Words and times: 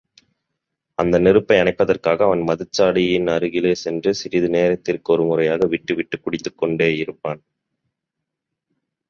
அந்த 0.97 1.19
நெருப்பை 1.19 1.57
அணைப்பதற்காக 1.59 2.23
அவன் 2.23 2.41
மதுச்சாடியின் 2.41 3.29
அருகிலே 3.29 3.73
சென்று 3.73 4.13
சிறிது 4.13 4.49
நேரத்திற்கொருமுறையாக 4.49 5.67
விட்டுவிட்டுக் 5.67 6.25
குடித்துகொண்டேயிருப்பான். 6.25 7.41